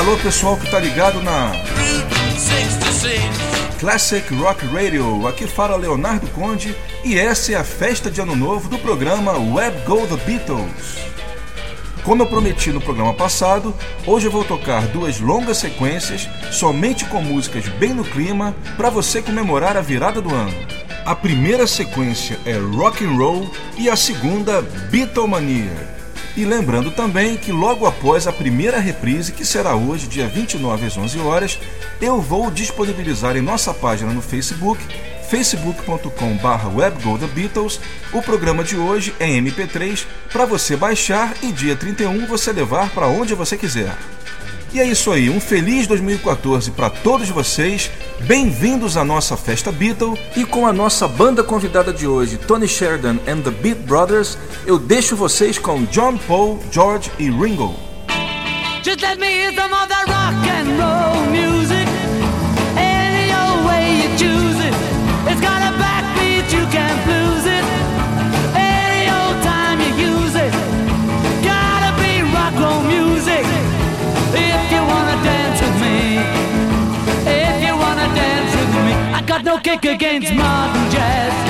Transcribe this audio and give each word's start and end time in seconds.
Alô 0.00 0.16
pessoal 0.16 0.56
que 0.56 0.70
tá 0.70 0.80
ligado 0.80 1.20
na 1.20 1.52
Classic 3.78 4.34
Rock 4.34 4.64
Radio, 4.68 5.28
aqui 5.28 5.46
fala 5.46 5.76
Leonardo 5.76 6.26
Conde 6.28 6.74
e 7.04 7.18
essa 7.18 7.52
é 7.52 7.56
a 7.56 7.62
festa 7.62 8.10
de 8.10 8.18
ano 8.18 8.34
novo 8.34 8.70
do 8.70 8.78
programa 8.78 9.32
Web 9.32 9.82
Go 9.84 10.06
The 10.06 10.16
Beatles. 10.24 10.96
Como 12.02 12.22
eu 12.22 12.26
prometi 12.26 12.72
no 12.72 12.80
programa 12.80 13.12
passado, 13.12 13.74
hoje 14.06 14.24
eu 14.24 14.32
vou 14.32 14.42
tocar 14.42 14.86
duas 14.86 15.20
longas 15.20 15.58
sequências 15.58 16.26
somente 16.50 17.04
com 17.04 17.20
músicas 17.20 17.68
bem 17.68 17.92
no 17.92 18.02
clima 18.02 18.56
para 18.78 18.88
você 18.88 19.20
comemorar 19.20 19.76
a 19.76 19.82
virada 19.82 20.22
do 20.22 20.34
ano. 20.34 20.66
A 21.04 21.14
primeira 21.14 21.66
sequência 21.66 22.40
é 22.46 22.54
Rock 22.54 23.04
and 23.04 23.18
Roll 23.18 23.50
e 23.76 23.90
a 23.90 23.96
segunda 23.96 24.62
Beatlemania. 24.62 25.99
E 26.36 26.44
lembrando 26.44 26.90
também 26.90 27.36
que 27.36 27.50
logo 27.50 27.86
após 27.86 28.26
a 28.26 28.32
primeira 28.32 28.78
reprise, 28.78 29.32
que 29.32 29.44
será 29.44 29.74
hoje, 29.74 30.06
dia 30.06 30.28
29 30.28 30.86
às 30.86 30.96
11 30.96 31.18
horas, 31.20 31.58
eu 32.00 32.20
vou 32.20 32.50
disponibilizar 32.50 33.36
em 33.36 33.40
nossa 33.40 33.74
página 33.74 34.12
no 34.12 34.22
Facebook, 34.22 34.80
facebook.com.br 35.28 37.26
Beatles, 37.34 37.80
o 38.12 38.22
programa 38.22 38.62
de 38.62 38.76
hoje 38.76 39.14
em 39.20 39.42
MP3 39.42 40.06
para 40.32 40.44
você 40.44 40.76
baixar 40.76 41.34
e 41.42 41.52
dia 41.52 41.74
31 41.76 42.26
você 42.26 42.52
levar 42.52 42.90
para 42.90 43.08
onde 43.08 43.34
você 43.34 43.56
quiser. 43.56 43.94
E 44.72 44.78
é 44.78 44.86
isso 44.86 45.10
aí, 45.10 45.28
um 45.28 45.40
feliz 45.40 45.88
2014 45.88 46.70
para 46.70 46.88
todos 46.88 47.28
vocês. 47.28 47.90
Bem-vindos 48.20 48.96
à 48.96 49.04
nossa 49.04 49.36
festa 49.36 49.72
Beatle 49.72 50.16
e 50.36 50.44
com 50.44 50.64
a 50.64 50.72
nossa 50.72 51.08
banda 51.08 51.42
convidada 51.42 51.92
de 51.92 52.06
hoje, 52.06 52.36
Tony 52.36 52.68
Sheridan 52.68 53.18
and 53.26 53.40
the 53.40 53.50
Beat 53.50 53.78
Brothers, 53.78 54.38
eu 54.64 54.78
deixo 54.78 55.16
vocês 55.16 55.58
com 55.58 55.82
John 55.86 56.16
Paul, 56.18 56.60
George 56.70 57.10
e 57.18 57.28
Ringo. 57.28 57.74
Just 58.84 59.02
let 59.02 59.18
me 59.18 59.26
hear 59.26 59.52
some 59.54 59.74
of 59.74 59.88
that 59.88 60.08
rock 60.08 60.48
and 60.48 60.78
roll 60.78 61.26
music. 61.26 61.88
Any 62.76 63.32
old 63.34 63.66
way 63.66 64.04
you 64.04 64.16
choose 64.16 64.64
it. 64.64 64.74
It's 65.28 65.40
got 65.40 65.62
a 65.62 65.76
backbeat, 65.78 66.52
you 66.52 66.64
can't 66.70 67.06
lose 67.08 67.29
no 79.44 79.58
kick 79.58 79.84
against 79.84 80.32
modern 80.34 80.90
jazz, 80.90 81.49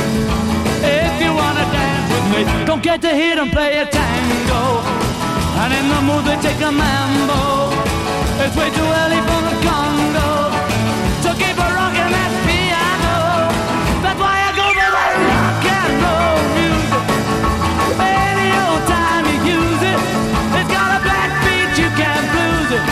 dance 2.45 2.67
don't 2.67 2.83
get 2.83 3.01
to 3.01 3.13
hear 3.13 3.35
them 3.35 3.49
play 3.49 3.77
a 3.79 3.85
tango. 3.85 4.81
And 5.61 5.73
in 5.73 5.85
the 5.89 6.01
mood 6.07 6.25
they 6.25 6.37
take 6.41 6.61
a 6.61 6.71
mambo. 6.71 7.69
It's 8.43 8.55
way 8.55 8.69
too 8.71 8.89
early 9.01 9.21
for 9.27 9.41
the 9.47 9.55
Congo. 9.61 10.29
So 11.23 11.29
keep 11.37 11.57
a 11.57 11.67
rocking 11.77 12.11
that 12.15 12.31
piano. 12.47 13.17
That's 14.01 14.19
why 14.19 14.35
I 14.47 14.51
go 14.57 14.67
for 14.73 14.89
that 14.97 15.13
rock 15.29 15.65
and 15.77 15.93
roll 16.01 16.41
music. 16.57 17.03
Any 18.01 18.49
old 18.65 18.83
time 18.89 19.23
you 19.29 19.37
use 19.57 19.81
it, 19.93 19.99
it's 20.57 20.71
got 20.73 20.89
a 20.97 20.99
backbeat, 21.05 21.71
you 21.77 21.89
can't 21.93 22.27
lose 22.37 22.71
it. 22.77 22.85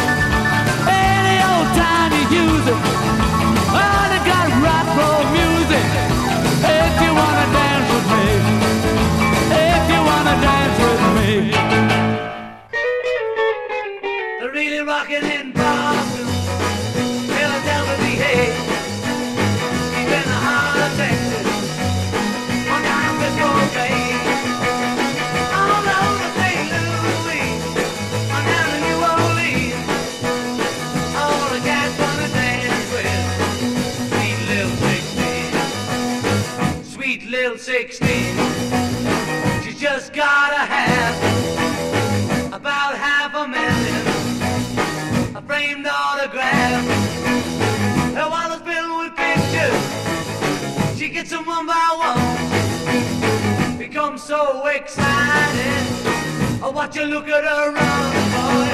Any 0.85 1.37
old 1.49 1.69
time 1.73 2.11
you 2.13 2.25
use 2.45 2.67
it, 2.69 2.79
Rocking 14.85 15.23
in 15.23 15.51
Boston, 15.51 16.25
Texas, 20.97 21.47
down 22.65 23.03
to 23.05 23.19
Frisco 23.19 23.49
Bay. 23.75 23.99
All 25.53 25.85
over 25.99 26.29
St. 26.39 26.67
Louis, 26.71 27.53
on 28.31 28.41
down 28.45 28.67
to 28.71 28.77
New 28.85 28.99
Orleans. 29.13 29.87
All 31.15 31.45
the 31.53 31.59
cats 31.59 31.95
wanna 31.99 32.29
dance 32.33 32.87
with 32.93 33.19
sweet 34.09 34.39
little 34.47 34.75
16. 34.87 35.53
Sweet 36.83 37.21
little 37.29 37.57
16. 37.57 38.35
She's 39.61 39.79
just 39.79 40.13
gotta 40.13 40.57
have 40.57 41.28
Gets 51.19 51.31
them 51.31 51.45
one 51.45 51.67
by 51.67 51.73
one. 51.99 53.77
become 53.77 54.17
so 54.17 54.65
excited. 54.67 55.83
I 56.63 56.71
watch 56.73 56.95
you 56.95 57.03
look 57.07 57.27
at 57.27 57.43
her 57.43 57.73
run, 57.73 58.13
boy. 58.31 58.69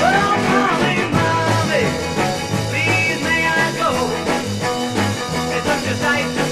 Oh, 0.00 0.36
mommy, 0.48 0.96
mommy, 1.12 1.84
please 2.70 3.20
may 3.22 3.42
I 3.46 3.66
go? 3.76 3.90
It's 5.54 5.66
such 5.66 5.86
a 5.92 5.96
sight 5.96 6.45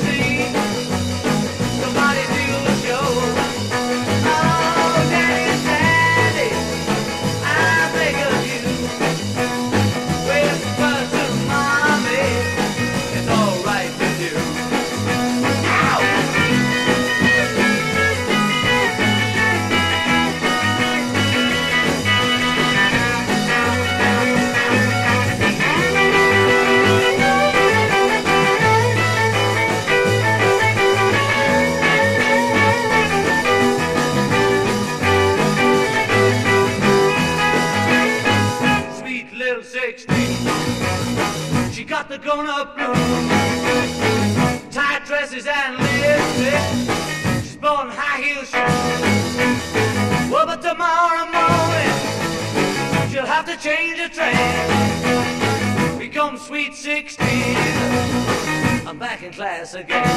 again. 59.76 60.13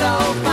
so 0.00 0.49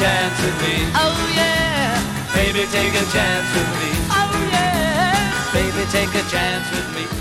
chance 0.00 0.40
with 0.40 0.56
me. 0.62 0.74
Oh 0.96 1.20
yeah. 1.36 1.92
Baby, 2.32 2.64
take 2.72 2.94
a 2.94 3.04
chance 3.12 3.48
with 3.52 3.70
me. 3.80 3.90
Oh 4.08 4.32
yeah. 4.50 5.52
Baby, 5.52 5.84
take 5.92 6.14
a 6.14 6.24
chance 6.30 6.70
with 6.70 6.88
me. 6.96 7.19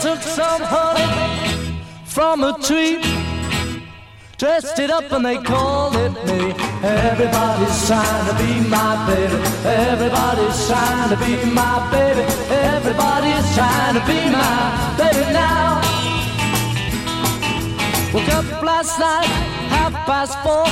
took 0.00 0.20
some 0.20 0.62
honey 0.62 1.80
from 2.04 2.44
a 2.44 2.58
tree. 2.58 3.00
Dressed 4.38 4.78
it 4.78 4.90
up 4.90 5.10
and 5.12 5.24
they 5.24 5.38
called 5.38 5.96
it 5.96 6.12
me. 6.26 6.52
Everybody's 6.82 7.86
trying 7.86 8.26
to 8.28 8.34
be 8.36 8.68
my 8.68 9.06
baby. 9.08 9.36
Everybody's 9.64 10.66
trying 10.66 11.08
to 11.08 11.16
be 11.16 11.50
my 11.50 11.88
baby. 11.90 12.22
Everybody's 12.52 13.54
trying 13.54 13.94
to 13.94 14.04
be 14.06 14.18
my 14.30 14.94
baby 14.98 15.32
now. 15.32 15.80
Woke 18.12 18.28
up 18.28 18.62
last 18.62 18.98
night, 18.98 19.26
half 19.72 19.92
past 20.04 20.34
four. 20.44 20.66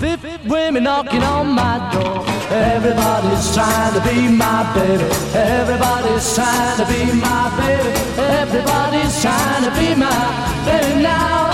Fifty 0.00 0.36
women 0.48 0.84
knocking 0.84 1.22
on 1.22 1.48
my 1.48 1.78
door. 1.92 2.39
Everybody's 2.50 3.54
trying 3.54 3.94
to 3.94 4.00
be 4.00 4.28
my 4.28 4.74
baby. 4.74 5.04
Everybody's 5.34 6.34
trying 6.34 6.76
to 6.78 6.86
be 6.86 7.12
my 7.20 7.48
baby. 7.56 7.90
Everybody's 8.18 9.20
trying 9.22 9.64
to 9.64 9.70
be 9.78 9.94
my 9.94 10.64
baby 10.64 11.02
now. 11.02 11.50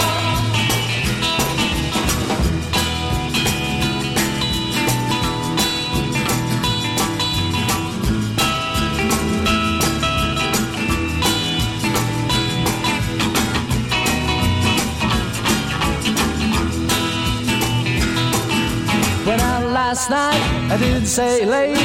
last 19.77 20.11
night 20.11 20.56
I 20.69 20.77
didn't 20.79 21.07
say 21.07 21.47
late 21.47 21.77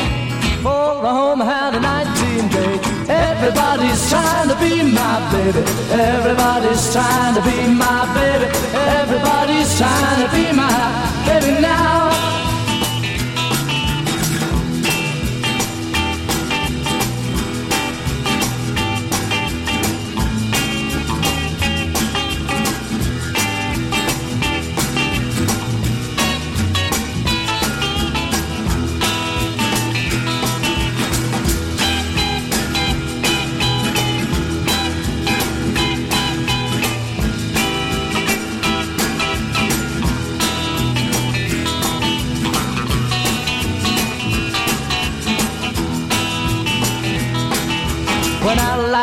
for 0.64 1.02
the 1.02 1.10
home 1.10 1.40
had 1.40 1.76
a 1.76 1.80
19 1.80 2.50
date. 2.50 2.82
Everybody's 3.10 4.10
trying 4.10 4.50
to 4.50 4.56
be 4.56 4.82
my 4.82 5.18
baby. 5.32 5.60
Everybody's 5.92 6.92
trying 6.92 7.36
to 7.36 7.42
be 7.42 7.68
my 7.68 8.02
baby. 8.18 8.48
Everybody's 9.00 9.78
trying 9.78 10.20
to 10.26 10.30
be 10.36 10.52
my 10.52 10.74
baby 11.26 11.62
now. 11.62 12.11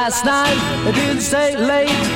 last 0.09 0.25
night. 0.25 0.57
I 0.89 0.91
didn't 0.93 1.21
stay 1.21 1.55
late, 1.55 2.07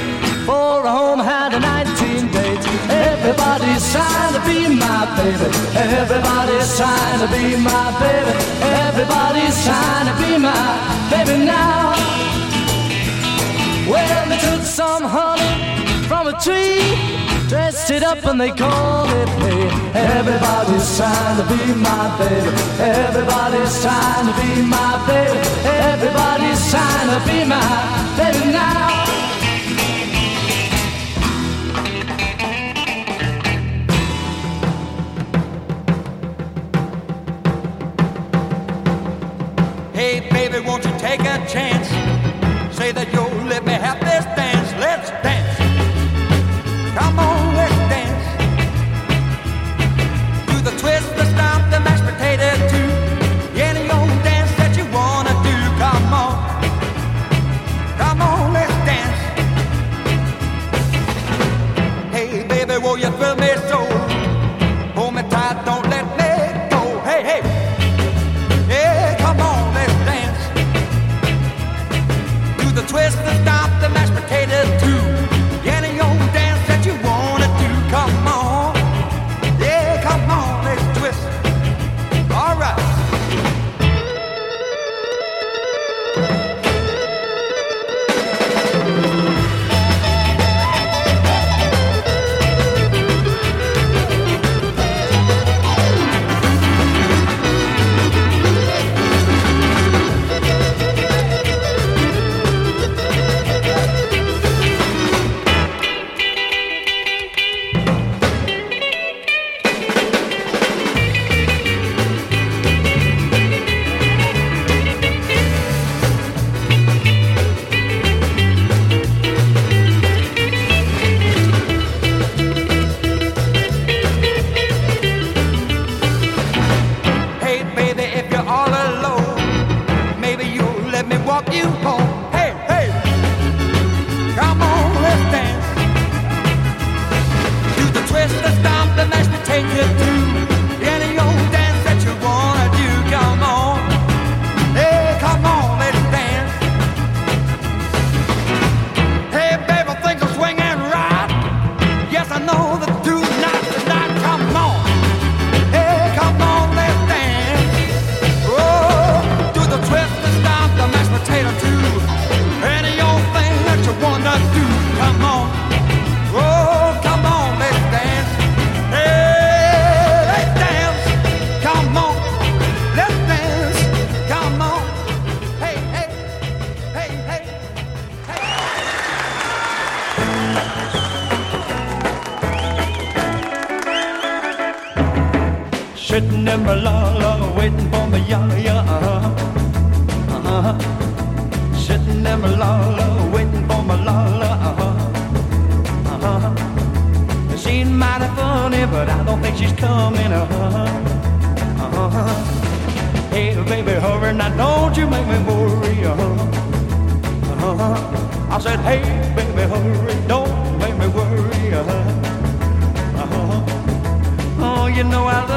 for 0.47 0.81
I 0.87 0.91
home 0.99 1.19
had 1.19 1.53
a 1.53 1.61
19 1.61 2.33
date. 2.33 2.65
Everybody's 2.89 3.85
trying 3.93 4.33
to 4.33 4.43
be 4.49 4.61
my 4.85 5.05
baby. 5.21 5.49
Everybody's 5.77 6.71
trying 6.79 7.21
to 7.21 7.29
be 7.37 7.45
my 7.61 7.89
baby. 8.01 8.35
Everybody's 8.89 9.57
trying 9.69 10.07
to 10.09 10.15
be 10.23 10.39
my 10.39 10.69
baby 11.13 11.45
now. 11.45 11.93
Well, 13.93 14.29
they 14.31 14.39
took 14.39 14.63
some 14.65 15.05
honey 15.05 15.53
from 16.09 16.29
a 16.29 16.35
tree. 16.41 17.32
Dressed 17.53 17.91
it 17.91 18.03
up 18.03 18.25
and 18.25 18.41
they 18.41 18.51
called 18.51 19.11
it 19.11 19.29
me. 19.41 19.69
Everybody's 19.93 20.97
trying 20.97 21.37
to 21.37 21.45
be 21.53 21.75
my 21.75 22.17
baby. 22.17 22.49
Everybody's 22.81 23.83
trying 23.83 24.27
to 24.27 24.33
be 24.41 24.63
my 24.63 25.05
baby. 25.07 25.39
Everybody's 25.69 26.71
trying 26.71 27.11
to 27.13 27.21
be 27.29 27.45
my 27.45 27.61
baby 28.17 28.53
now. 28.53 29.05
Hey 39.93 40.27
baby, 40.31 40.67
won't 40.67 40.87
you 40.87 40.93
take 40.99 41.21
a 41.21 41.47
chance? 41.47 41.89
Say 42.75 42.93
that 42.93 43.13
you're 43.13 43.32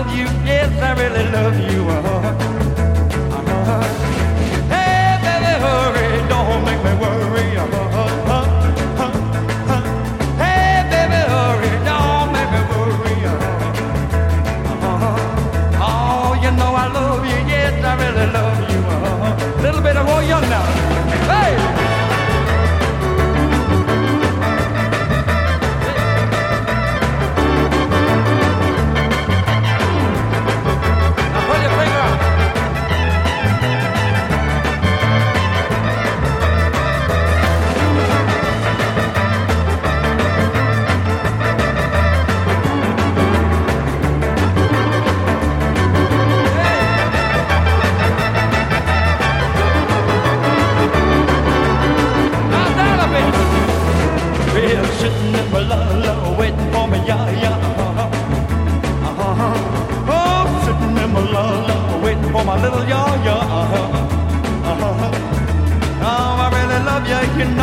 love 0.06 0.18
you, 0.18 0.26
yes, 0.46 0.82
I 0.82 0.94
really 0.94 1.32
love 1.32 1.60
you. 1.60 1.86
Oh. 1.90 2.55
You, 67.08 67.22
you 67.38 67.55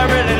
I 0.00 0.06
really 0.06 0.39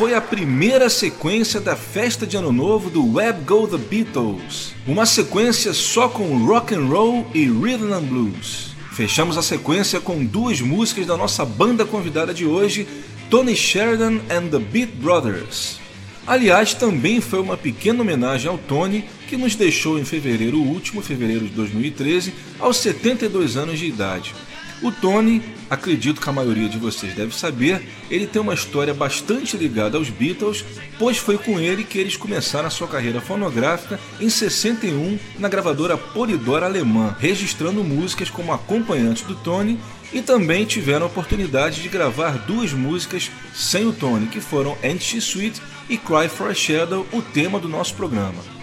foi 0.00 0.14
a 0.14 0.20
primeira 0.22 0.88
sequência 0.88 1.60
da 1.60 1.76
festa 1.76 2.26
de 2.26 2.34
ano 2.34 2.50
novo 2.50 2.88
do 2.88 3.16
Web 3.16 3.44
Go 3.44 3.68
The 3.68 3.76
Beatles. 3.76 4.72
Uma 4.86 5.04
sequência 5.04 5.74
só 5.74 6.08
com 6.08 6.38
rock 6.46 6.74
and 6.74 6.86
roll 6.86 7.30
e 7.34 7.44
rhythm 7.44 7.92
and 7.92 8.04
blues. 8.04 8.74
Fechamos 8.92 9.36
a 9.36 9.42
sequência 9.42 10.00
com 10.00 10.24
duas 10.24 10.62
músicas 10.62 11.06
da 11.06 11.18
nossa 11.18 11.44
banda 11.44 11.84
convidada 11.84 12.32
de 12.32 12.46
hoje, 12.46 12.88
Tony 13.28 13.54
Sheridan 13.54 14.20
and 14.30 14.48
the 14.48 14.58
Beat 14.58 14.88
Brothers. 14.94 15.78
Aliás, 16.26 16.72
também 16.72 17.20
foi 17.20 17.38
uma 17.38 17.58
pequena 17.58 18.00
homenagem 18.00 18.48
ao 18.48 18.56
Tony, 18.56 19.04
que 19.28 19.36
nos 19.36 19.54
deixou 19.54 19.98
em 19.98 20.04
fevereiro 20.06 20.62
último, 20.62 21.02
fevereiro 21.02 21.46
de 21.46 21.52
2013, 21.52 22.32
aos 22.58 22.78
72 22.78 23.58
anos 23.58 23.78
de 23.78 23.84
idade. 23.84 24.34
O 24.82 24.90
Tony, 24.90 25.42
acredito 25.68 26.22
que 26.22 26.28
a 26.30 26.32
maioria 26.32 26.68
de 26.68 26.78
vocês 26.78 27.14
deve 27.14 27.34
saber, 27.34 27.86
ele 28.10 28.26
tem 28.26 28.40
uma 28.40 28.54
história 28.54 28.94
bastante 28.94 29.56
ligada 29.56 29.98
aos 29.98 30.08
Beatles, 30.08 30.64
pois 30.98 31.18
foi 31.18 31.36
com 31.36 31.60
ele 31.60 31.84
que 31.84 31.98
eles 31.98 32.16
começaram 32.16 32.66
a 32.66 32.70
sua 32.70 32.88
carreira 32.88 33.20
fonográfica 33.20 34.00
em 34.18 34.30
61 34.30 35.18
na 35.38 35.48
gravadora 35.48 35.98
Polydor 35.98 36.62
alemã, 36.62 37.14
registrando 37.20 37.84
músicas 37.84 38.30
como 38.30 38.54
acompanhante 38.54 39.24
do 39.24 39.34
Tony 39.34 39.78
e 40.14 40.22
também 40.22 40.64
tiveram 40.64 41.04
a 41.04 41.08
oportunidade 41.08 41.82
de 41.82 41.88
gravar 41.88 42.38
duas 42.46 42.72
músicas 42.72 43.30
sem 43.54 43.86
o 43.86 43.92
Tony, 43.92 44.28
que 44.28 44.40
foram 44.40 44.78
She 44.98 45.18
Sweet 45.18 45.60
e 45.90 45.98
Cry 45.98 46.28
for 46.28 46.50
a 46.50 46.54
Shadow, 46.54 47.06
o 47.12 47.20
tema 47.20 47.58
do 47.58 47.68
nosso 47.68 47.94
programa. 47.94 48.59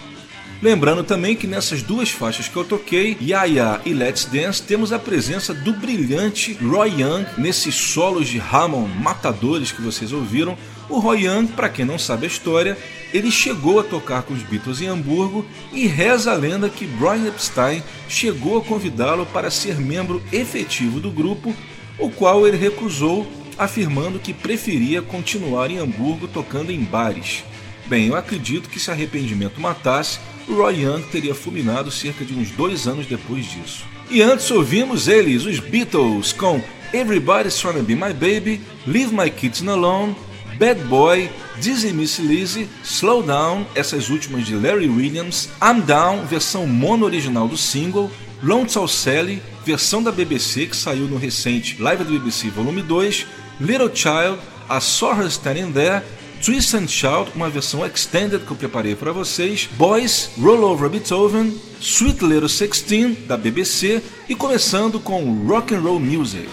Lembrando 0.60 1.04
também 1.04 1.36
que 1.36 1.46
nessas 1.46 1.82
duas 1.82 2.10
faixas 2.10 2.48
que 2.48 2.56
eu 2.56 2.64
toquei, 2.64 3.16
Ya 3.20 3.44
Ya 3.44 3.80
e 3.86 3.94
Let's 3.94 4.24
Dance, 4.24 4.60
temos 4.60 4.92
a 4.92 4.98
presença 4.98 5.54
do 5.54 5.72
brilhante 5.72 6.54
Roy 6.54 7.00
Young 7.00 7.26
nesses 7.38 7.76
solos 7.76 8.26
de 8.26 8.40
Hammond 8.40 8.92
matadores 8.98 9.70
que 9.70 9.80
vocês 9.80 10.12
ouviram. 10.12 10.58
O 10.88 10.98
Roy 10.98 11.26
Young, 11.26 11.46
para 11.46 11.68
quem 11.68 11.84
não 11.84 11.96
sabe 11.96 12.24
a 12.24 12.28
história, 12.28 12.76
ele 13.14 13.30
chegou 13.30 13.78
a 13.78 13.84
tocar 13.84 14.22
com 14.22 14.34
os 14.34 14.42
Beatles 14.42 14.80
em 14.80 14.88
Hamburgo 14.88 15.46
e 15.72 15.86
reza 15.86 16.32
a 16.32 16.34
lenda 16.34 16.68
que 16.68 16.86
Brian 16.86 17.28
Epstein 17.28 17.80
chegou 18.08 18.58
a 18.58 18.64
convidá-lo 18.64 19.26
para 19.26 19.52
ser 19.52 19.78
membro 19.78 20.20
efetivo 20.32 20.98
do 20.98 21.10
grupo, 21.10 21.54
o 22.00 22.10
qual 22.10 22.48
ele 22.48 22.56
recusou, 22.56 23.30
afirmando 23.56 24.18
que 24.18 24.34
preferia 24.34 25.02
continuar 25.02 25.70
em 25.70 25.78
Hamburgo 25.78 26.26
tocando 26.26 26.72
em 26.72 26.82
bares. 26.82 27.44
Bem, 27.86 28.08
eu 28.08 28.16
acredito 28.16 28.68
que 28.68 28.80
se 28.80 28.90
arrependimento 28.90 29.60
matasse, 29.60 30.18
Roy 30.48 30.82
Young 30.82 31.02
teria 31.02 31.34
fulminado 31.34 31.90
cerca 31.90 32.24
de 32.24 32.34
uns 32.34 32.50
dois 32.50 32.86
anos 32.86 33.06
depois 33.06 33.46
disso. 33.46 33.84
E 34.10 34.22
antes 34.22 34.50
ouvimos 34.50 35.06
eles, 35.06 35.44
os 35.44 35.60
Beatles, 35.60 36.32
com 36.32 36.62
Everybody's 36.92 37.58
Trying 37.58 37.74
to 37.74 37.82
Be 37.82 37.94
My 37.94 38.14
Baby, 38.14 38.60
Leave 38.86 39.14
My 39.14 39.30
Kids 39.30 39.62
Alone, 39.66 40.16
Bad 40.58 40.80
Boy, 40.84 41.30
Dizzy 41.60 41.92
Miss 41.92 42.18
Lizzy, 42.18 42.68
Slow 42.82 43.22
Down, 43.22 43.66
essas 43.74 44.08
últimas 44.08 44.46
de 44.46 44.54
Larry 44.54 44.88
Williams, 44.88 45.50
I'm 45.62 45.82
Down, 45.82 46.24
versão 46.24 46.66
mono 46.66 47.04
original 47.04 47.46
do 47.46 47.56
single, 47.56 48.10
Lonesome 48.42 48.88
Sally, 48.88 49.42
versão 49.66 50.02
da 50.02 50.10
BBC 50.10 50.66
que 50.66 50.76
saiu 50.76 51.06
no 51.06 51.18
recente 51.18 51.80
Live 51.80 52.04
do 52.04 52.18
BBC 52.18 52.48
Volume 52.48 52.82
2, 52.82 53.26
Little 53.60 53.94
Child, 53.94 54.38
A 54.68 54.80
Saw 54.80 55.12
Her 55.12 55.26
Standing 55.26 55.72
There, 55.72 56.02
Twist 56.44 56.74
and 56.76 56.86
Shout, 56.86 57.32
uma 57.34 57.50
versão 57.50 57.84
extended 57.84 58.44
que 58.44 58.50
eu 58.50 58.56
preparei 58.56 58.94
para 58.94 59.12
vocês, 59.12 59.68
Boys, 59.72 60.30
Roll 60.38 60.62
Over 60.62 60.88
Beethoven, 60.88 61.60
Sweet 61.80 62.24
Little 62.24 62.48
Sixteen, 62.48 63.14
da 63.26 63.36
BBC, 63.36 64.02
e 64.28 64.34
começando 64.34 65.00
com 65.00 65.46
Rock 65.46 65.74
and 65.74 65.80
Roll 65.80 66.00
Music. 66.00 66.48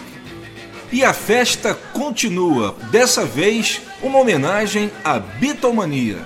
E 0.92 1.04
a 1.04 1.14
festa 1.14 1.74
continua, 1.94 2.76
dessa 2.92 3.26
vez 3.26 3.82
uma 4.02 4.20
homenagem 4.20 4.92
à 5.04 5.20
Beatlemania. 5.20 6.26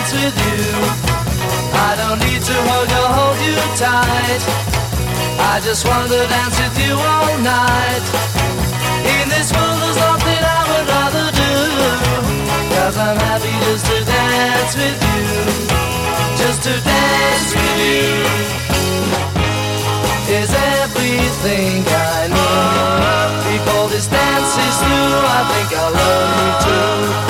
Dance 0.00 0.12
with 0.12 0.38
you. 0.48 0.64
I 1.76 1.92
don't 2.00 2.20
need 2.24 2.40
to 2.40 2.56
hug 2.68 2.88
or 3.00 3.08
hold 3.16 3.38
you 3.44 3.56
tight. 3.76 4.42
I 5.52 5.60
just 5.60 5.84
want 5.86 6.08
to 6.08 6.24
dance 6.24 6.56
with 6.56 6.76
you 6.80 6.94
all 6.96 7.36
night. 7.44 8.04
In 9.20 9.28
this 9.28 9.52
world, 9.52 9.76
there's 9.82 10.00
nothing 10.00 10.40
I 10.40 10.60
would 10.70 10.86
rather 10.88 11.26
do. 11.36 11.52
Cause 12.72 12.96
I'm 12.96 13.18
happy 13.28 13.52
just 13.68 13.84
to 13.92 13.98
dance 14.04 14.72
with 14.80 15.00
you. 15.12 15.28
Just 16.40 16.62
to 16.64 16.72
dance 16.80 17.50
with 17.52 17.78
you 17.84 18.08
is 20.40 20.50
everything 20.80 21.84
I 21.84 22.20
need. 22.32 23.30
Before 23.52 23.88
this 23.88 24.06
dance 24.06 24.52
is 24.64 24.76
through, 24.80 25.12
I 25.36 25.40
think 25.50 25.68
I'll 25.76 25.92
love 25.92 26.30
you 26.40 26.50
too. 26.64 27.29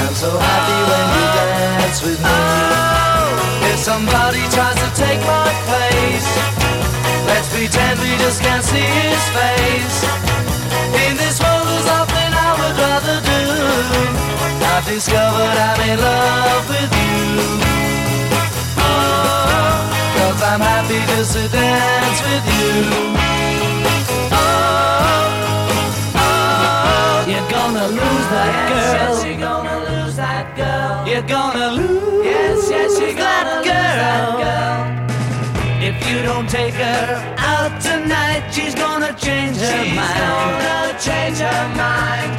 So 0.21 0.29
happy 0.29 0.79
when 0.85 1.05
you 1.17 1.25
dance 1.33 1.99
with 2.05 2.19
me. 2.21 2.29
Oh! 2.29 3.73
If 3.73 3.79
somebody 3.79 4.45
tries 4.53 4.77
to 4.77 4.89
take 4.93 5.17
my 5.25 5.49
place, 5.65 6.29
let's 7.25 7.49
pretend 7.49 7.97
we 8.05 8.13
just 8.21 8.39
can't 8.39 8.63
see 8.63 8.85
his 9.01 9.23
face. 9.33 9.97
In 11.09 11.17
this 11.17 11.41
world, 11.41 11.65
there's 11.65 11.89
nothing 11.89 12.31
I 12.37 12.49
would 12.53 12.77
rather 12.85 13.17
do. 13.17 13.41
I've 14.61 14.85
discovered 14.85 15.57
I'm 15.57 15.89
in 15.89 15.97
love 15.97 16.69
with 16.69 16.91
you. 17.01 17.41
Oh, 18.77 19.73
Cause 20.21 20.41
I'm 20.45 20.61
happy 20.61 21.01
just 21.17 21.33
to 21.33 21.49
dance 21.49 22.21
with 22.29 22.45
you. 22.61 22.77
Oh, 24.29 24.37
oh, 24.37 25.10
you're 27.31 27.49
gonna 27.49 27.87
lose 27.87 28.27
that 28.35 28.53
girl. 28.69 28.93
Yes, 28.99 29.25
you're 29.25 29.39
gonna 29.47 29.77
lose 29.89 30.15
that 30.17 30.45
girl. 30.55 31.07
You're 31.11 31.27
gonna 31.37 31.67
lose. 31.79 32.25
Yes, 32.25 32.69
yes, 32.69 32.91
you're 32.99 33.15
gonna 33.15 33.55
lose 33.57 33.65
that 33.67 34.27
girl. 34.43 34.81
If 35.89 35.95
you 36.09 36.21
don't 36.29 36.47
take 36.49 36.75
her 36.75 37.35
out 37.37 37.73
tonight, 37.81 38.41
she's 38.51 38.75
gonna 38.75 39.13
change 39.17 39.57
her 39.57 39.77
mind. 39.97 39.97
She's 39.97 40.65
gonna 40.67 40.99
change 41.07 41.37
her 41.47 41.63
mind. 41.83 42.31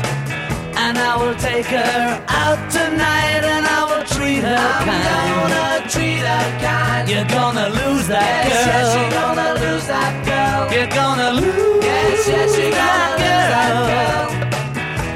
And 0.85 0.99
I 0.99 1.17
will 1.21 1.35
take 1.37 1.67
her 1.67 2.25
out 2.29 2.61
tonight 2.71 3.43
and 3.55 3.65
I 3.67 3.81
will 3.91 4.05
treat 4.15 4.43
her 4.43 4.57
I'm 4.57 4.85
kind. 4.87 5.05
gonna 5.05 5.89
treat 5.95 6.23
her 6.31 6.47
kind. 6.67 7.09
You're 7.09 7.31
gonna 7.39 7.69
lose 7.81 8.07
that 8.09 8.47
Yes, 8.47 8.65
girl. 8.65 8.73
yes, 8.73 8.89
you're 8.97 9.15
gonna 9.21 9.51
lose 9.65 9.87
that 9.87 10.15
girl. 10.31 10.61
You're 10.75 10.93
gonna 11.01 11.31
lose 11.41 11.85
Yes, 11.85 12.29
yes, 12.29 12.51
you're 12.59 12.71
gonna 12.71 13.11
lose 13.19 13.49
that 13.55 13.73
girl. 13.91 14.32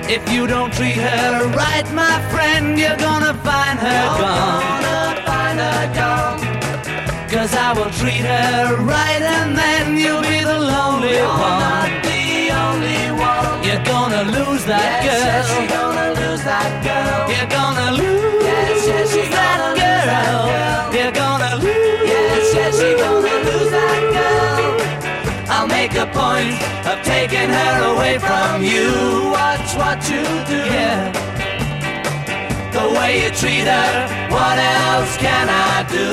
If 0.08 0.22
you 0.32 0.46
don't 0.46 0.72
treat 0.72 0.96
her 0.96 1.46
right, 1.62 1.86
my 1.92 2.16
friend, 2.30 2.78
you're 2.78 2.96
gonna 2.96 3.34
find 3.42 3.78
her 3.78 4.02
You're 4.06 4.18
gone. 4.22 4.62
gonna 4.62 5.22
find 5.26 5.58
her 5.58 5.84
gone. 5.98 7.28
Cause 7.28 7.52
I 7.54 7.72
will 7.76 7.90
treat 8.00 8.24
her 8.32 8.76
right 8.84 9.22
and 9.36 9.56
then 9.58 9.96
you'll 9.96 10.22
be 10.22 10.40
the 10.52 10.58
lonely 10.72 11.14
You're 11.16 11.26
one. 11.26 11.58
not 11.66 11.90
the 12.06 12.24
only 12.64 13.02
one. 13.18 13.64
You're 13.66 13.84
gonna 13.84 14.22
lose 14.36 14.64
that 14.66 15.02
Yes, 15.04 15.20
yes, 15.26 15.46
you're 15.58 15.68
gonna 15.76 16.08
lose 16.20 16.42
that 16.44 16.70
girl. 16.86 17.22
You're 17.32 17.50
gonna 17.58 17.90
lose 18.00 18.15
make 25.76 25.94
a 25.94 26.06
point 26.06 26.58
of 26.90 26.96
taking 27.04 27.50
her 27.60 27.74
away 27.92 28.14
from 28.18 28.64
you. 28.72 28.88
Watch 29.38 29.68
what 29.80 29.98
you 30.10 30.24
do. 30.52 30.60
Yeah. 30.76 31.00
The 32.76 32.86
way 32.96 33.10
you 33.22 33.30
treat 33.40 33.66
her, 33.74 33.90
what 34.36 34.58
else 34.58 35.12
can 35.26 35.46
I 35.68 35.76
do? 35.96 36.08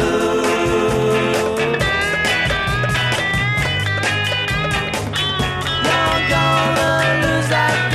You're 5.86 6.22
gonna 6.34 6.92
lose 7.24 7.50
that 7.56 7.93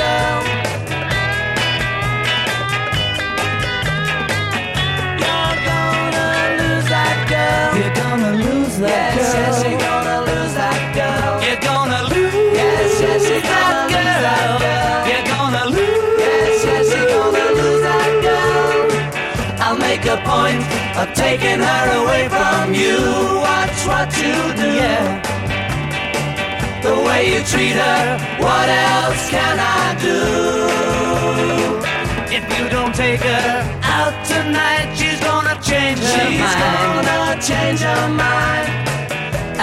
of 21.01 21.15
taking 21.15 21.61
her 21.61 21.87
away 22.03 22.29
from 22.29 22.75
you. 22.75 22.99
Watch 23.47 23.79
what 23.91 24.09
you 24.23 24.37
do. 24.63 24.69
Yeah. 24.83 25.23
The 26.83 26.95
way 27.07 27.21
you 27.35 27.41
treat 27.45 27.77
her, 27.85 28.03
what 28.45 28.69
else 28.69 29.31
can 29.31 29.57
I 29.59 29.85
do? 30.07 30.19
If 32.39 32.45
you 32.59 32.69
don't 32.69 32.95
take 32.95 33.21
her 33.21 33.51
out 33.83 34.15
tonight, 34.27 34.95
she's 34.99 35.21
gonna 35.21 35.57
change 35.63 35.99
her 35.99 36.27
She's 36.29 36.41
mind. 36.41 37.07
gonna 37.07 37.43
change 37.51 37.81
her 37.81 38.09
mind. 38.09 38.69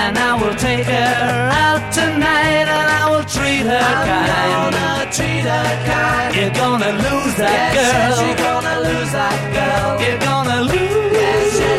And 0.04 0.18
I 0.18 0.32
will 0.42 0.56
take 0.56 0.86
her 0.86 1.50
out 1.66 1.84
tonight 1.94 2.68
and 2.78 2.90
I 3.00 3.04
will 3.12 3.24
treat 3.36 3.64
her 3.72 3.80
I'm 3.80 4.08
kind. 4.12 4.28
gonna 4.76 5.12
treat 5.18 5.46
her 5.54 5.70
kind. 5.90 6.36
You're 6.36 6.56
gonna 6.64 6.92
lose 7.06 7.36
that 7.42 7.56
Yes, 7.56 7.76
girl. 7.80 7.96
yes, 7.96 8.22
you're 8.22 8.42
gonna 8.46 8.76
lose 8.90 9.12
that 9.20 9.40
girl. 9.56 9.90
You're 10.04 10.20
gonna 10.30 10.60
lose 10.74 10.95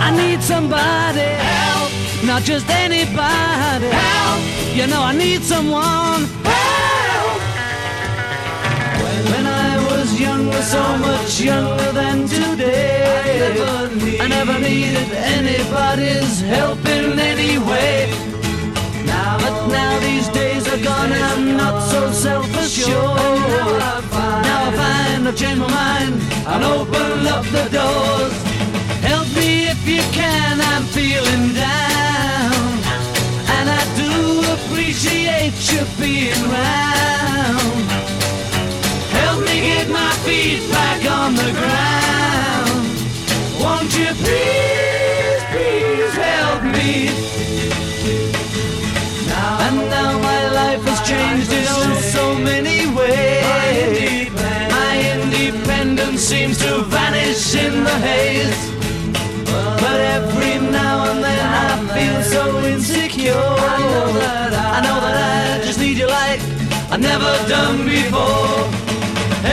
I 0.07 0.09
need 0.17 0.41
somebody. 0.43 1.29
Help! 1.53 1.91
Not 2.25 2.43
just 2.43 2.67
anybody. 2.71 3.89
Help! 3.93 4.41
You 4.77 4.87
know 4.87 5.03
I 5.03 5.15
need 5.15 5.43
someone. 5.43 6.25
Help! 6.49 7.41
When 9.33 9.47
I 9.47 9.73
was 9.91 10.19
younger, 10.19 10.63
so 10.63 10.83
much 10.97 11.41
younger 11.41 11.93
than 11.93 12.27
today, 12.27 13.53
I 14.19 14.27
never 14.29 14.59
needed 14.59 15.13
anybody's 15.13 16.41
help 16.41 16.83
in 16.87 17.19
any 17.19 17.59
way. 17.59 18.09
Now, 19.05 19.37
but 19.43 19.69
now 19.69 20.01
these 20.01 20.29
days 20.29 20.42
gone 20.83 21.13
I'm 21.13 21.57
not 21.57 21.81
so 21.91 22.11
self-assured. 22.11 22.91
Now 24.47 24.69
I 24.69 24.73
find 24.81 25.29
I've 25.29 25.37
changed 25.37 25.61
my 25.61 25.69
mind 25.71 26.15
and 26.47 26.65
open 26.65 27.27
up 27.27 27.45
the 27.57 27.69
doors. 27.71 28.35
Help 29.03 29.29
me 29.37 29.69
if 29.69 29.87
you 29.87 30.03
can, 30.13 30.61
I'm 30.61 30.85
feeling 30.85 31.55
down. 31.55 32.63
And 33.57 33.67
I 33.71 33.83
do 34.03 34.13
appreciate 34.57 35.55
you 35.71 35.83
being 36.01 36.43
round. 36.51 37.85
Help 39.19 39.41
me 39.47 39.57
get 39.61 39.89
my 39.91 40.13
feet 40.25 40.63
back 40.71 41.01
on 41.19 41.35
the 41.35 41.51
ground. 41.61 42.83
Won't 43.63 43.93
you 43.99 44.11
please, 44.23 45.43
please 45.53 46.15
help 46.15 46.63
me? 46.65 47.33
And 49.65 49.79
now 49.89 50.13
life 50.13 50.21
has 50.21 50.22
changed 51.13 51.53
in 51.53 51.65
oh 51.69 52.01
so 52.17 52.25
many 52.51 52.79
ways. 52.99 54.31
My 54.79 54.93
independence 55.15 56.21
seems 56.33 56.57
to 56.65 56.71
vanish 56.97 57.55
in 57.65 57.75
the 57.89 57.97
haze. 58.09 58.61
But 59.83 59.99
every 60.17 60.55
now 60.81 60.97
and 61.11 61.19
then 61.27 61.45
I 61.67 61.71
feel 61.95 62.19
so 62.35 62.43
insecure. 62.73 63.49
I 63.73 63.79
know 63.91 64.07
that 64.21 64.53
I, 64.63 64.67
I 64.77 64.79
know 64.87 64.99
that 65.05 65.17
I 65.31 65.65
just 65.67 65.79
need 65.85 65.99
you 66.03 66.09
like 66.21 66.41
I've 66.93 67.05
never 67.13 67.33
done 67.57 67.79
before. 67.97 68.59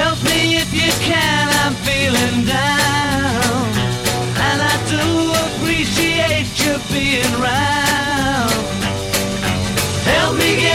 Help 0.02 0.20
me 0.32 0.40
if 0.64 0.70
you 0.82 0.92
can, 1.10 1.46
I'm 1.64 1.76
feeling 1.88 2.38
down. 2.58 3.62
And 4.48 4.60
I 4.74 4.76
do 4.96 5.06
appreciate 5.44 6.50
you 6.64 6.74
being 6.94 7.34
round. 7.42 8.19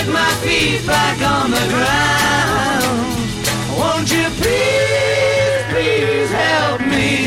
Get 0.05 0.13
my 0.13 0.33
feet 0.43 0.87
back 0.87 1.19
on 1.23 1.51
the 1.51 1.65
ground. 1.73 3.07
Won't 3.79 4.13
you 4.13 4.29
please, 4.37 5.65
please 5.73 6.31
help 6.31 6.81
me? 6.81 7.25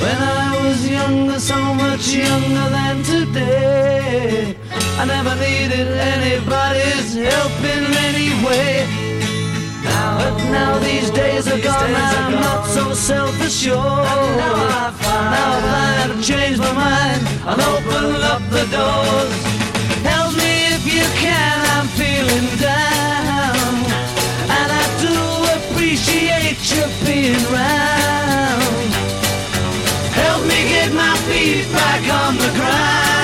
When 0.00 0.16
I 0.16 0.56
was 0.64 0.88
younger, 0.88 1.38
so 1.38 1.56
much 1.74 2.14
younger 2.14 2.68
than 2.70 3.02
today, 3.02 4.56
I 4.98 5.04
never 5.04 5.34
needed 5.36 5.88
anybody's 5.88 7.14
help 7.14 7.52
in 7.74 7.84
any 8.08 8.30
way. 8.46 8.86
But 9.84 10.36
now 10.50 10.78
these 10.78 11.10
days 11.10 11.48
are 11.48 11.60
gone, 11.60 11.94
I'm 11.94 12.32
not 12.32 12.64
so 12.66 12.94
self-assured. 12.94 13.76
Now 13.76 14.54
now 15.34 15.58
I 15.68 16.08
I've 16.10 16.24
changed 16.24 16.60
my 16.60 16.72
mind 16.72 17.22
and 17.44 17.60
open 17.60 18.22
up 18.22 18.42
the 18.48 18.64
doors. 18.74 19.53
Feeling 22.34 22.58
down, 22.58 23.74
and 24.50 24.72
I 24.72 24.84
do 25.00 25.70
appreciate 25.70 26.58
you 26.74 26.84
being 27.06 27.44
round. 27.52 28.92
Help 30.12 30.42
me 30.42 30.68
get 30.68 30.92
my 30.92 31.16
feet 31.28 31.70
back 31.70 32.02
on 32.12 32.36
the 32.36 32.50
ground. 32.58 33.23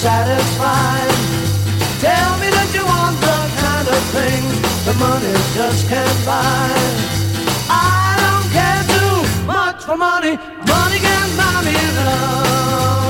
satisfied. 0.00 1.12
Tell 2.00 2.32
me 2.40 2.48
that 2.48 2.70
you 2.72 2.84
want 2.88 3.20
the 3.20 3.38
kind 3.60 3.86
of 3.86 4.00
things 4.16 4.56
that 4.86 4.96
money 4.96 5.34
just 5.52 5.88
can't 5.92 6.20
buy. 6.24 6.72
I 7.68 8.16
don't 8.24 8.48
care 8.48 8.84
too 8.96 9.44
much 9.44 9.84
for 9.84 9.98
money. 9.98 10.40
Money 10.64 10.98
can 11.04 11.28
buy 11.36 11.60
me 11.68 11.76
love. 12.00 13.09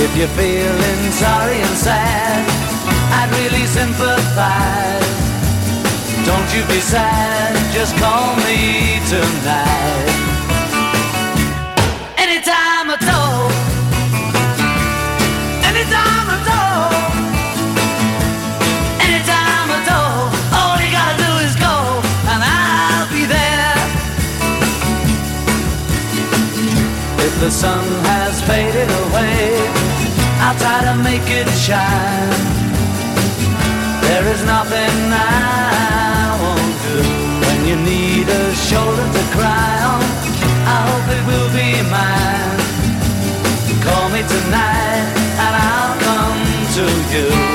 If 0.00 0.16
you're 0.16 0.28
feeling 0.28 1.10
sorry 1.10 1.58
and 1.58 1.76
sad, 1.76 2.46
I'd 3.18 3.30
really 3.38 3.66
sympathize. 3.66 5.08
Don't 6.24 6.48
you 6.54 6.62
be 6.72 6.80
sad, 6.80 7.50
just 7.74 7.96
call 7.96 8.36
me 8.46 9.00
tonight. 9.10 10.14
Anytime 12.16 12.86
I 12.94 12.96
talk, 13.10 13.50
anytime 15.66 16.26
I 16.30 16.38
talk, 16.46 16.94
anytime 19.02 19.68
I 19.76 19.78
talk, 19.90 20.30
all 20.58 20.76
you 20.78 20.90
gotta 20.94 21.18
do 21.26 21.30
is 21.46 21.54
go, 21.58 21.74
and 22.30 22.40
I'll 22.46 23.10
be 23.10 23.26
there. 23.26 23.74
If 27.26 27.34
the 27.40 27.50
sun 27.50 27.84
has 28.06 28.40
faded 28.42 28.90
away, 29.04 29.37
I'll 30.48 30.56
try 30.56 30.80
to 30.80 30.94
make 31.02 31.28
it 31.28 31.46
shine. 31.50 32.30
There 34.00 34.26
is 34.32 34.42
nothing 34.46 34.96
I 35.12 36.38
won't 36.40 36.76
do 36.88 36.96
when 37.44 37.60
you 37.68 37.76
need 37.76 38.26
a 38.30 38.54
shoulder 38.54 39.06
to 39.16 39.24
cry 39.36 39.74
on. 39.92 40.02
I 40.74 40.78
hope 40.88 41.06
it 41.16 41.22
will 41.28 41.50
be 41.52 41.68
mine. 41.92 42.60
Call 43.84 44.08
me 44.08 44.22
tonight 44.24 45.04
and 45.44 45.54
I'll 45.68 45.96
come 46.08 46.40
to 46.76 46.84
you. 47.12 47.47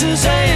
To 0.00 0.16
saying 0.16 0.49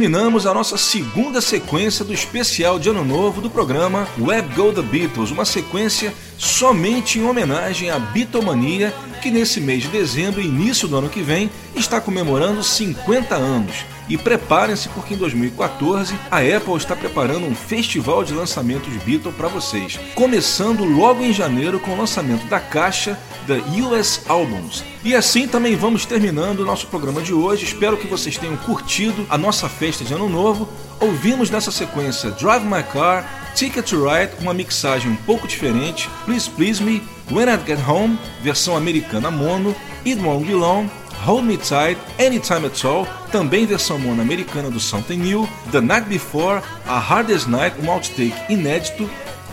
terminamos 0.00 0.46
a 0.46 0.54
nossa 0.54 0.78
segunda 0.78 1.42
sequência 1.42 2.02
do 2.02 2.14
especial 2.14 2.78
de 2.78 2.88
Ano 2.88 3.04
Novo 3.04 3.42
do 3.42 3.50
programa 3.50 4.08
Web 4.18 4.54
Go 4.54 4.72
The 4.72 4.80
Beatles, 4.80 5.30
uma 5.30 5.44
sequência 5.44 6.14
somente 6.38 7.18
em 7.18 7.24
homenagem 7.24 7.90
à 7.90 7.98
Beatlemania, 7.98 8.94
que 9.20 9.30
nesse 9.30 9.60
mês 9.60 9.82
de 9.82 9.90
dezembro 9.90 10.40
início 10.40 10.88
do 10.88 10.96
ano 10.96 11.10
que 11.10 11.20
vem 11.20 11.50
está 11.76 12.00
comemorando 12.00 12.64
50 12.64 13.34
anos. 13.34 13.84
E 14.10 14.18
preparem-se 14.18 14.88
porque 14.88 15.14
em 15.14 15.16
2014 15.16 16.18
a 16.28 16.38
Apple 16.38 16.74
está 16.76 16.96
preparando 16.96 17.46
um 17.46 17.54
festival 17.54 18.24
de 18.24 18.34
lançamentos 18.34 18.92
Beatles 19.04 19.32
para 19.36 19.46
vocês, 19.46 20.00
começando 20.16 20.84
logo 20.84 21.22
em 21.22 21.32
janeiro 21.32 21.78
com 21.78 21.92
o 21.92 21.96
lançamento 21.96 22.44
da 22.48 22.58
caixa 22.58 23.16
da 23.46 23.54
US 23.54 24.22
Albums. 24.28 24.82
E 25.04 25.14
assim 25.14 25.46
também 25.46 25.76
vamos 25.76 26.04
terminando 26.04 26.58
o 26.58 26.66
nosso 26.66 26.88
programa 26.88 27.22
de 27.22 27.32
hoje. 27.32 27.64
Espero 27.64 27.96
que 27.96 28.08
vocês 28.08 28.36
tenham 28.36 28.56
curtido 28.56 29.24
a 29.30 29.38
nossa 29.38 29.68
festa 29.68 30.04
de 30.04 30.12
Ano 30.12 30.28
Novo. 30.28 30.68
Ouvimos 30.98 31.48
nessa 31.48 31.70
sequência 31.70 32.32
Drive 32.32 32.64
My 32.64 32.82
Car, 32.82 33.52
Ticket 33.54 33.88
to 33.88 34.08
Ride, 34.08 34.32
uma 34.40 34.52
mixagem 34.52 35.12
um 35.12 35.16
pouco 35.16 35.46
diferente, 35.46 36.10
Please 36.24 36.50
Please 36.50 36.82
Me, 36.82 37.00
When 37.30 37.48
I 37.48 37.56
Get 37.64 37.78
Home, 37.88 38.18
versão 38.42 38.76
americana 38.76 39.30
mono, 39.30 39.74
It 40.04 40.20
Won't 40.20 40.46
Be 40.46 40.54
Long, 40.54 40.88
Hold 41.24 41.44
Me 41.44 41.56
Tight, 41.58 41.98
Anytime 42.18 42.66
At 42.66 42.84
All, 42.84 43.06
também 43.30 43.66
versão 43.66 43.98
mono 43.98 44.22
americana 44.22 44.70
do 44.70 44.80
Something 44.80 45.18
New, 45.18 45.48
The 45.70 45.80
Night 45.80 46.08
Before, 46.08 46.62
A 46.86 46.98
Hard 46.98 47.26
Day's 47.28 47.46
Night, 47.46 47.76
um 47.82 47.90
outtake 47.90 48.34
inédito, 48.48 49.08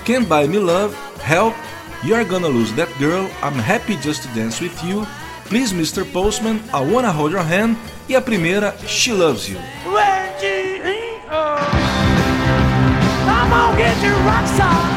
Can't 0.06 0.26
Buy 0.27 0.48
Me 0.48 0.60
Love, 0.60 0.95
Help, 1.22 1.53
You're 2.03 2.23
Gonna 2.23 2.48
Lose 2.48 2.73
That 2.76 2.89
Girl, 2.98 3.30
I'm 3.44 3.60
Happy 3.60 3.98
Just 3.98 4.23
to 4.23 4.30
Dance 4.30 4.61
With 4.61 4.81
You, 4.84 5.06
Please 5.49 5.73
Mr. 5.73 6.06
Postman, 6.11 6.61
I 6.73 6.80
Wanna 6.81 7.11
Hold 7.11 7.34
Your 7.34 7.44
Hand 7.44 7.76
e 8.07 8.15
a 8.15 8.22
primeira, 8.22 8.73
She 8.88 9.11
Loves 9.11 9.49
You. 9.49 9.57
I'm 13.30 13.49
gonna 13.49 13.77
get 13.77 14.02
you 14.02 14.14
rock 14.26 14.48
star. 14.48 14.96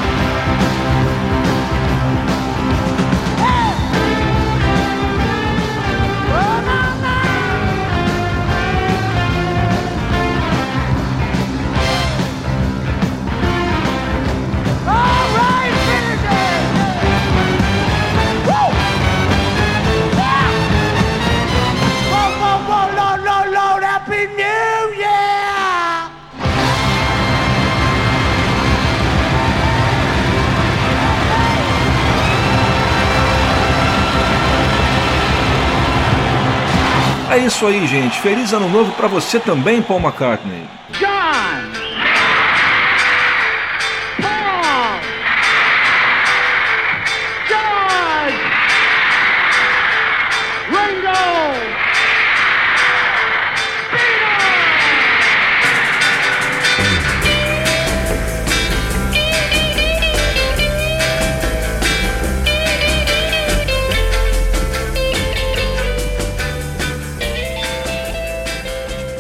É 37.31 37.39
isso 37.39 37.65
aí, 37.67 37.87
gente. 37.87 38.21
Feliz 38.21 38.53
ano 38.53 38.69
novo 38.69 38.91
pra 38.93 39.07
você 39.07 39.39
também, 39.39 39.81
Paul 39.81 40.01
McCartney. 40.01 40.65
John! 40.99 41.70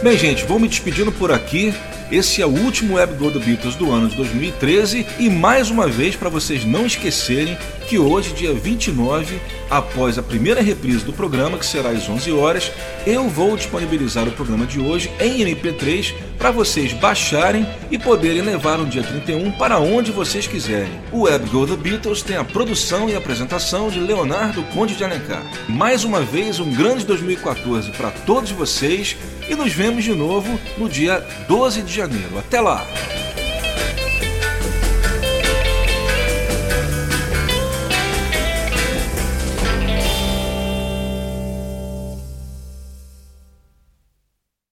Bem, 0.02 0.16
gente, 0.16 0.44
vou 0.46 0.58
me 0.58 0.66
despedindo 0.66 1.12
por 1.12 1.30
aqui. 1.30 1.74
Esse 2.10 2.40
é 2.40 2.46
o 2.46 2.48
último 2.48 2.94
Web 2.94 3.16
Go 3.16 3.30
The 3.30 3.38
Beatles 3.38 3.74
do 3.74 3.92
ano 3.92 4.08
de 4.08 4.16
2013 4.16 5.06
e 5.18 5.28
mais 5.28 5.70
uma 5.70 5.86
vez 5.86 6.16
para 6.16 6.30
vocês 6.30 6.64
não 6.64 6.86
esquecerem 6.86 7.58
que 7.90 7.98
hoje, 7.98 8.32
dia 8.32 8.54
29, 8.54 9.40
após 9.68 10.16
a 10.16 10.22
primeira 10.22 10.62
reprise 10.62 11.04
do 11.04 11.12
programa, 11.12 11.58
que 11.58 11.66
será 11.66 11.90
às 11.90 12.08
11 12.08 12.30
horas, 12.30 12.70
eu 13.04 13.28
vou 13.28 13.56
disponibilizar 13.56 14.28
o 14.28 14.30
programa 14.30 14.64
de 14.64 14.78
hoje 14.78 15.10
em 15.18 15.44
MP3 15.44 16.14
para 16.38 16.52
vocês 16.52 16.92
baixarem 16.92 17.66
e 17.90 17.98
poderem 17.98 18.42
levar 18.42 18.78
no 18.78 18.86
dia 18.86 19.02
31 19.02 19.50
para 19.50 19.80
onde 19.80 20.12
vocês 20.12 20.46
quiserem. 20.46 21.00
O 21.10 21.22
Web 21.22 21.50
Go 21.50 21.66
The 21.66 21.74
Beatles 21.74 22.22
tem 22.22 22.36
a 22.36 22.44
produção 22.44 23.08
e 23.08 23.16
apresentação 23.16 23.88
de 23.88 23.98
Leonardo 23.98 24.62
Conde 24.72 24.94
de 24.94 25.02
Alencar. 25.02 25.42
Mais 25.68 26.04
uma 26.04 26.20
vez, 26.20 26.60
um 26.60 26.72
grande 26.72 27.04
2014 27.04 27.90
para 27.90 28.12
todos 28.12 28.52
vocês 28.52 29.16
e 29.48 29.56
nos 29.56 29.72
vemos 29.72 30.04
de 30.04 30.14
novo 30.14 30.60
no 30.78 30.88
dia 30.88 31.26
12 31.48 31.82
de 31.82 31.92
janeiro. 31.92 32.38
Até 32.38 32.60
lá! 32.60 32.86